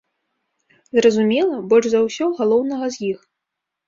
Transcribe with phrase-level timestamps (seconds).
[0.99, 3.19] Зразумела, больш за ўсё галоўнага з іх.